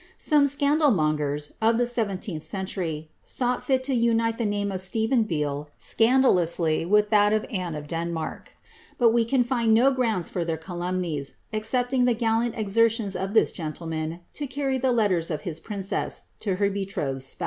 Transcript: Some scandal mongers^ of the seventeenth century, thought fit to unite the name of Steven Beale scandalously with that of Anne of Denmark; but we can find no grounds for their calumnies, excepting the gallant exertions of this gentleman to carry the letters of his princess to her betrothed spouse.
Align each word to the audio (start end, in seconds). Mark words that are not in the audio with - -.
Some 0.17 0.47
scandal 0.47 0.89
mongers^ 0.89 1.51
of 1.61 1.77
the 1.77 1.85
seventeenth 1.85 2.41
century, 2.41 3.11
thought 3.23 3.63
fit 3.63 3.83
to 3.83 3.93
unite 3.93 4.39
the 4.39 4.47
name 4.47 4.71
of 4.71 4.81
Steven 4.81 5.21
Beale 5.25 5.69
scandalously 5.77 6.85
with 6.87 7.11
that 7.11 7.33
of 7.33 7.45
Anne 7.51 7.75
of 7.75 7.87
Denmark; 7.87 8.49
but 8.97 9.09
we 9.13 9.23
can 9.25 9.43
find 9.43 9.75
no 9.75 9.91
grounds 9.91 10.27
for 10.27 10.43
their 10.43 10.57
calumnies, 10.57 11.35
excepting 11.53 12.05
the 12.05 12.15
gallant 12.15 12.55
exertions 12.57 13.15
of 13.15 13.35
this 13.35 13.51
gentleman 13.51 14.21
to 14.33 14.47
carry 14.47 14.79
the 14.79 14.91
letters 14.91 15.29
of 15.29 15.41
his 15.41 15.59
princess 15.59 16.23
to 16.39 16.55
her 16.55 16.71
betrothed 16.71 17.21
spouse. 17.21 17.37